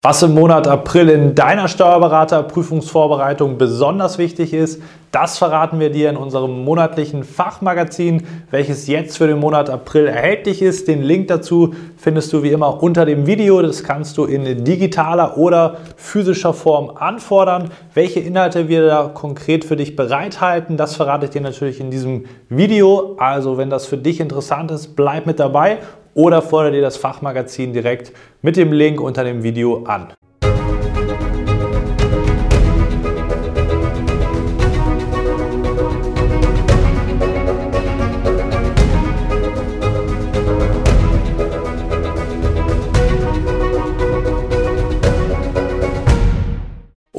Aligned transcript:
Was 0.00 0.22
im 0.22 0.32
Monat 0.32 0.68
April 0.68 1.08
in 1.08 1.34
deiner 1.34 1.66
Steuerberaterprüfungsvorbereitung 1.66 3.58
besonders 3.58 4.16
wichtig 4.16 4.54
ist, 4.54 4.80
das 5.10 5.38
verraten 5.38 5.80
wir 5.80 5.90
dir 5.90 6.08
in 6.08 6.16
unserem 6.16 6.64
monatlichen 6.64 7.24
Fachmagazin, 7.24 8.24
welches 8.52 8.86
jetzt 8.86 9.18
für 9.18 9.26
den 9.26 9.40
Monat 9.40 9.68
April 9.70 10.06
erhältlich 10.06 10.62
ist. 10.62 10.86
Den 10.86 11.02
Link 11.02 11.26
dazu 11.26 11.74
findest 11.96 12.32
du 12.32 12.44
wie 12.44 12.52
immer 12.52 12.80
unter 12.80 13.06
dem 13.06 13.26
Video. 13.26 13.60
Das 13.60 13.82
kannst 13.82 14.16
du 14.18 14.24
in 14.24 14.64
digitaler 14.64 15.36
oder 15.36 15.78
physischer 15.96 16.54
Form 16.54 16.90
anfordern. 16.94 17.72
Welche 17.92 18.20
Inhalte 18.20 18.68
wir 18.68 18.86
da 18.86 19.10
konkret 19.12 19.64
für 19.64 19.74
dich 19.74 19.96
bereithalten, 19.96 20.76
das 20.76 20.94
verrate 20.94 21.24
ich 21.24 21.32
dir 21.32 21.40
natürlich 21.40 21.80
in 21.80 21.90
diesem 21.90 22.26
Video. 22.48 23.16
Also 23.18 23.58
wenn 23.58 23.68
das 23.68 23.86
für 23.86 23.96
dich 23.96 24.20
interessant 24.20 24.70
ist, 24.70 24.94
bleib 24.94 25.26
mit 25.26 25.40
dabei 25.40 25.78
oder 26.14 26.42
fordere 26.42 26.72
dir 26.72 26.82
das 26.82 26.96
Fachmagazin 26.96 27.72
direkt 27.72 28.12
mit 28.42 28.56
dem 28.56 28.72
Link 28.72 29.00
unter 29.00 29.24
dem 29.24 29.42
Video 29.42 29.84
an. 29.84 30.12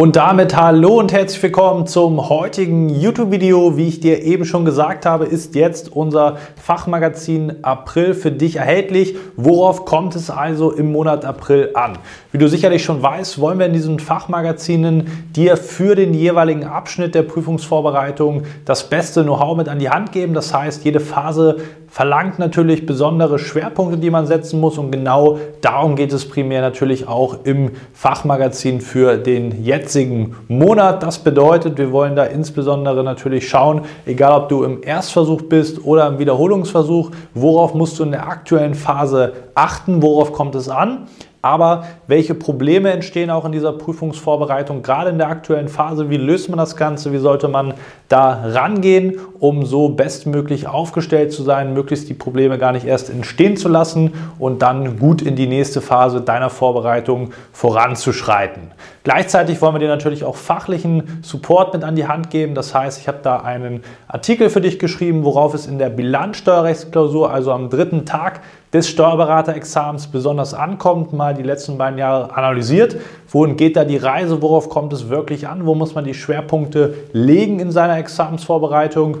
Und 0.00 0.14
damit 0.14 0.54
hallo 0.54 1.00
und 1.00 1.12
herzlich 1.12 1.42
willkommen 1.42 1.88
zum 1.88 2.28
heutigen 2.28 2.88
YouTube-Video. 2.88 3.76
Wie 3.76 3.88
ich 3.88 3.98
dir 3.98 4.22
eben 4.22 4.44
schon 4.44 4.64
gesagt 4.64 5.04
habe, 5.04 5.24
ist 5.24 5.56
jetzt 5.56 5.90
unser 5.90 6.36
Fachmagazin 6.54 7.64
April 7.64 8.14
für 8.14 8.30
dich 8.30 8.54
erhältlich. 8.54 9.16
Worauf 9.34 9.86
kommt 9.86 10.14
es 10.14 10.30
also 10.30 10.70
im 10.70 10.92
Monat 10.92 11.24
April 11.24 11.70
an? 11.74 11.98
Wie 12.30 12.38
du 12.38 12.48
sicherlich 12.48 12.84
schon 12.84 13.02
weißt, 13.02 13.40
wollen 13.40 13.58
wir 13.58 13.66
in 13.66 13.72
diesen 13.72 13.98
Fachmagazinen 13.98 15.26
dir 15.34 15.56
für 15.56 15.96
den 15.96 16.14
jeweiligen 16.14 16.62
Abschnitt 16.62 17.16
der 17.16 17.24
Prüfungsvorbereitung 17.24 18.44
das 18.66 18.88
beste 18.88 19.24
Know-how 19.24 19.56
mit 19.56 19.68
an 19.68 19.80
die 19.80 19.90
Hand 19.90 20.12
geben. 20.12 20.32
Das 20.32 20.54
heißt, 20.54 20.84
jede 20.84 21.00
Phase 21.00 21.56
verlangt 21.88 22.38
natürlich 22.38 22.86
besondere 22.86 23.38
Schwerpunkte, 23.38 23.98
die 23.98 24.10
man 24.10 24.26
setzen 24.26 24.60
muss 24.60 24.78
und 24.78 24.92
genau 24.92 25.38
darum 25.62 25.96
geht 25.96 26.12
es 26.12 26.28
primär 26.28 26.60
natürlich 26.60 27.08
auch 27.08 27.38
im 27.44 27.70
Fachmagazin 27.94 28.80
für 28.80 29.16
den 29.16 29.64
jetzigen 29.88 30.36
Monat. 30.48 31.02
Das 31.02 31.18
bedeutet, 31.18 31.78
wir 31.78 31.92
wollen 31.92 32.14
da 32.14 32.24
insbesondere 32.24 33.02
natürlich 33.02 33.48
schauen, 33.48 33.82
egal 34.04 34.38
ob 34.42 34.50
du 34.50 34.62
im 34.62 34.82
Erstversuch 34.82 35.42
bist 35.42 35.82
oder 35.82 36.06
im 36.08 36.18
Wiederholungsversuch, 36.18 37.10
worauf 37.32 37.72
musst 37.72 37.98
du 37.98 38.02
in 38.02 38.10
der 38.10 38.28
aktuellen 38.28 38.74
Phase 38.74 39.32
achten, 39.54 40.02
worauf 40.02 40.32
kommt 40.32 40.54
es 40.56 40.68
an. 40.68 41.06
Aber 41.40 41.84
welche 42.08 42.34
Probleme 42.34 42.90
entstehen 42.90 43.30
auch 43.30 43.44
in 43.44 43.52
dieser 43.52 43.72
Prüfungsvorbereitung, 43.72 44.82
gerade 44.82 45.10
in 45.10 45.18
der 45.18 45.28
aktuellen 45.28 45.68
Phase? 45.68 46.10
Wie 46.10 46.16
löst 46.16 46.48
man 46.48 46.58
das 46.58 46.76
Ganze? 46.76 47.12
Wie 47.12 47.18
sollte 47.18 47.46
man 47.46 47.74
da 48.08 48.42
rangehen, 48.44 49.20
um 49.38 49.64
so 49.64 49.90
bestmöglich 49.90 50.66
aufgestellt 50.66 51.32
zu 51.32 51.42
sein, 51.42 51.74
möglichst 51.74 52.08
die 52.08 52.14
Probleme 52.14 52.58
gar 52.58 52.72
nicht 52.72 52.86
erst 52.86 53.10
entstehen 53.10 53.56
zu 53.56 53.68
lassen 53.68 54.14
und 54.38 54.62
dann 54.62 54.98
gut 54.98 55.22
in 55.22 55.36
die 55.36 55.46
nächste 55.46 55.80
Phase 55.80 56.20
deiner 56.20 56.50
Vorbereitung 56.50 57.30
voranzuschreiten? 57.52 58.72
Gleichzeitig 59.04 59.62
wollen 59.62 59.74
wir 59.74 59.78
dir 59.78 59.88
natürlich 59.88 60.24
auch 60.24 60.36
fachlichen 60.36 61.20
Support 61.22 61.72
mit 61.72 61.84
an 61.84 61.96
die 61.96 62.08
Hand 62.08 62.30
geben. 62.30 62.54
Das 62.54 62.74
heißt, 62.74 63.00
ich 63.00 63.08
habe 63.08 63.20
da 63.22 63.38
einen 63.38 63.82
Artikel 64.06 64.50
für 64.50 64.60
dich 64.60 64.78
geschrieben, 64.78 65.24
worauf 65.24 65.54
es 65.54 65.66
in 65.66 65.78
der 65.78 65.88
Bilanzsteuerrechtsklausur, 65.88 67.30
also 67.30 67.52
am 67.52 67.70
dritten 67.70 68.04
Tag 68.04 68.40
des 68.72 68.88
Steuerberaterexamens 68.88 70.08
besonders 70.08 70.52
ankommt, 70.52 71.14
mal 71.28 71.34
die 71.34 71.42
letzten 71.42 71.76
beiden 71.76 71.98
Jahre 71.98 72.34
analysiert. 72.34 72.96
Wohin 73.30 73.56
geht 73.56 73.76
da 73.76 73.84
die 73.84 73.98
Reise? 73.98 74.40
Worauf 74.40 74.70
kommt 74.70 74.92
es 74.92 75.08
wirklich 75.08 75.46
an? 75.46 75.66
Wo 75.66 75.74
muss 75.74 75.94
man 75.94 76.04
die 76.04 76.14
Schwerpunkte 76.14 76.94
legen 77.12 77.60
in 77.60 77.70
seiner 77.70 77.98
Examensvorbereitung? 77.98 79.18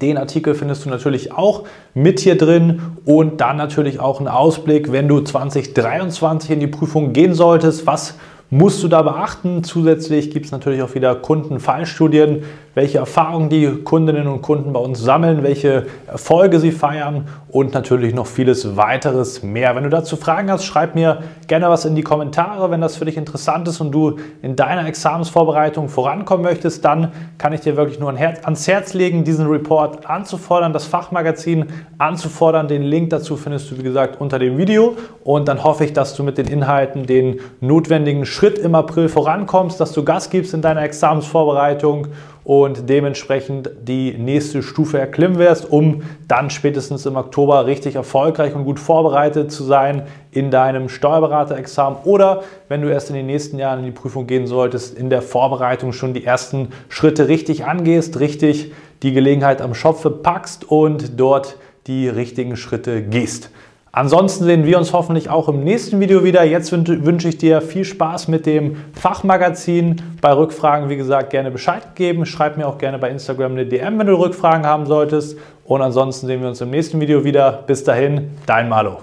Den 0.00 0.18
Artikel 0.18 0.54
findest 0.54 0.84
du 0.84 0.88
natürlich 0.88 1.32
auch 1.32 1.64
mit 1.94 2.18
hier 2.18 2.36
drin 2.36 2.80
und 3.04 3.40
dann 3.40 3.56
natürlich 3.56 4.00
auch 4.00 4.18
einen 4.18 4.28
Ausblick, 4.28 4.90
wenn 4.90 5.06
du 5.06 5.20
2023 5.20 6.50
in 6.50 6.60
die 6.60 6.66
Prüfung 6.66 7.12
gehen 7.12 7.34
solltest. 7.34 7.86
Was 7.86 8.14
musst 8.50 8.82
du 8.82 8.88
da 8.88 9.02
beachten? 9.02 9.62
Zusätzlich 9.62 10.30
gibt 10.30 10.46
es 10.46 10.52
natürlich 10.52 10.82
auch 10.82 10.94
wieder 10.94 11.14
Kundenfallstudien, 11.14 12.42
welche 12.74 12.98
Erfahrungen 12.98 13.48
die 13.48 13.66
Kundinnen 13.84 14.26
und 14.26 14.42
Kunden 14.42 14.72
bei 14.72 14.80
uns 14.80 15.00
sammeln, 15.00 15.42
welche 15.42 15.86
Erfolge 16.06 16.58
sie 16.58 16.72
feiern 16.72 17.26
und 17.50 17.74
natürlich 17.74 18.14
noch 18.14 18.26
vieles 18.26 18.76
weiteres 18.76 19.42
mehr. 19.42 19.76
Wenn 19.76 19.84
du 19.84 19.90
dazu 19.90 20.16
Fragen 20.16 20.50
hast, 20.50 20.64
schreib 20.64 20.94
mir 20.94 21.22
gerne 21.48 21.68
was 21.68 21.84
in 21.84 21.94
die 21.94 22.02
Kommentare. 22.02 22.70
Wenn 22.70 22.80
das 22.80 22.96
für 22.96 23.04
dich 23.04 23.18
interessant 23.18 23.68
ist 23.68 23.80
und 23.80 23.92
du 23.92 24.16
in 24.40 24.56
deiner 24.56 24.86
Examensvorbereitung 24.86 25.88
vorankommen 25.88 26.44
möchtest, 26.44 26.84
dann 26.84 27.12
kann 27.36 27.52
ich 27.52 27.60
dir 27.60 27.76
wirklich 27.76 28.00
nur 28.00 28.08
ans 28.08 28.66
Herz 28.66 28.94
legen, 28.94 29.24
diesen 29.24 29.46
Report 29.48 30.08
anzufordern, 30.08 30.72
das 30.72 30.86
Fachmagazin 30.86 31.66
anzufordern. 31.98 32.68
Den 32.68 32.82
Link 32.82 33.10
dazu 33.10 33.36
findest 33.36 33.70
du, 33.70 33.78
wie 33.78 33.82
gesagt, 33.82 34.18
unter 34.20 34.38
dem 34.38 34.56
Video. 34.56 34.96
Und 35.24 35.48
dann 35.48 35.62
hoffe 35.62 35.84
ich, 35.84 35.92
dass 35.92 36.14
du 36.14 36.22
mit 36.22 36.38
den 36.38 36.46
Inhalten 36.46 37.06
den 37.06 37.40
notwendigen 37.60 38.24
Schritt 38.24 38.58
im 38.58 38.74
April 38.74 39.10
vorankommst, 39.10 39.78
dass 39.78 39.92
du 39.92 40.04
Gas 40.04 40.30
gibst 40.30 40.54
in 40.54 40.62
deiner 40.62 40.82
Examensvorbereitung 40.82 42.08
und 42.44 42.88
dementsprechend 42.88 43.70
die 43.82 44.12
nächste 44.12 44.62
Stufe 44.62 44.98
erklimmen 44.98 45.38
wirst, 45.38 45.70
um 45.70 46.02
dann 46.26 46.50
spätestens 46.50 47.06
im 47.06 47.16
Oktober 47.16 47.66
richtig 47.66 47.94
erfolgreich 47.94 48.54
und 48.54 48.64
gut 48.64 48.80
vorbereitet 48.80 49.52
zu 49.52 49.62
sein 49.64 50.02
in 50.32 50.50
deinem 50.50 50.88
Steuerberaterexamen 50.88 52.00
oder 52.04 52.42
wenn 52.68 52.82
du 52.82 52.88
erst 52.88 53.10
in 53.10 53.16
den 53.16 53.26
nächsten 53.26 53.58
Jahren 53.58 53.80
in 53.80 53.84
die 53.84 53.92
Prüfung 53.92 54.26
gehen 54.26 54.46
solltest, 54.46 54.98
in 54.98 55.10
der 55.10 55.22
Vorbereitung 55.22 55.92
schon 55.92 56.14
die 56.14 56.24
ersten 56.24 56.68
Schritte 56.88 57.28
richtig 57.28 57.64
angehst, 57.64 58.18
richtig 58.18 58.72
die 59.02 59.12
Gelegenheit 59.12 59.60
am 59.60 59.74
Schopfe 59.74 60.10
packst 60.10 60.64
und 60.68 61.20
dort 61.20 61.56
die 61.86 62.08
richtigen 62.08 62.56
Schritte 62.56 63.02
gehst. 63.02 63.50
Ansonsten 63.94 64.44
sehen 64.44 64.64
wir 64.64 64.78
uns 64.78 64.94
hoffentlich 64.94 65.28
auch 65.28 65.50
im 65.50 65.64
nächsten 65.64 66.00
Video 66.00 66.24
wieder. 66.24 66.42
Jetzt 66.44 66.72
wünsche 66.72 67.28
ich 67.28 67.36
dir 67.36 67.60
viel 67.60 67.84
Spaß 67.84 68.26
mit 68.28 68.46
dem 68.46 68.76
Fachmagazin. 68.94 70.00
Bei 70.22 70.32
Rückfragen, 70.32 70.88
wie 70.88 70.96
gesagt, 70.96 71.28
gerne 71.28 71.50
Bescheid 71.50 71.94
geben. 71.94 72.24
Schreib 72.24 72.56
mir 72.56 72.66
auch 72.66 72.78
gerne 72.78 72.98
bei 72.98 73.10
Instagram 73.10 73.52
eine 73.52 73.66
DM, 73.66 73.98
wenn 73.98 74.06
du 74.06 74.14
Rückfragen 74.14 74.64
haben 74.64 74.86
solltest. 74.86 75.36
Und 75.66 75.82
ansonsten 75.82 76.26
sehen 76.26 76.40
wir 76.40 76.48
uns 76.48 76.62
im 76.62 76.70
nächsten 76.70 77.02
Video 77.02 77.22
wieder. 77.22 77.64
Bis 77.66 77.84
dahin, 77.84 78.30
dein 78.46 78.70
Malo. 78.70 79.02